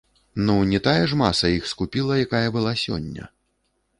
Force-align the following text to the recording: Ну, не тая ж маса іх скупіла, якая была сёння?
Ну, 0.45 0.53
не 0.69 0.79
тая 0.87 1.03
ж 1.11 1.19
маса 1.19 1.51
іх 1.57 1.69
скупіла, 1.73 2.17
якая 2.25 2.47
была 2.57 2.73
сёння? 2.87 3.29